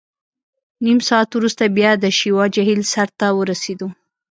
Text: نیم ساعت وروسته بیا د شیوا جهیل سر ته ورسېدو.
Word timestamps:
نیم 0.85 0.99
ساعت 1.07 1.29
وروسته 1.33 1.63
بیا 1.77 1.91
د 1.99 2.05
شیوا 2.17 2.45
جهیل 2.55 2.81
سر 2.93 3.07
ته 3.19 3.27
ورسېدو. 3.37 3.87